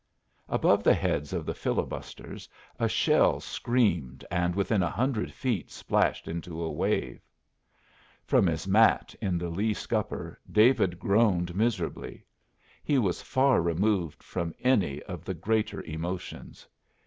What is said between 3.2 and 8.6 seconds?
screamed and within a hundred feet splashed into a wave. From